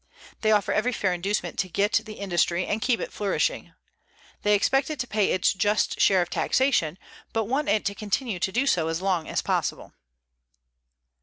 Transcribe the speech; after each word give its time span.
They 0.41 0.51
offer 0.51 0.73
every 0.73 0.93
fair 0.93 1.13
inducement 1.13 1.59
to 1.59 1.69
get 1.69 1.91
the 1.93 2.13
industry 2.15 2.65
and 2.65 2.81
keep 2.81 2.99
it 2.99 3.13
flourishing. 3.13 3.73
They 4.41 4.55
expect 4.55 4.89
it 4.89 4.97
to 5.01 5.05
pay 5.07 5.27
its 5.31 5.53
just 5.53 6.01
share 6.01 6.23
of 6.23 6.31
taxation, 6.31 6.97
but 7.33 7.43
want 7.45 7.69
it 7.69 7.85
to 7.85 7.93
continue 7.93 8.39
to 8.39 8.51
do 8.51 8.65
so 8.65 8.87
as 8.87 9.03
long 9.03 9.27
as 9.27 9.43
possible. 9.43 9.93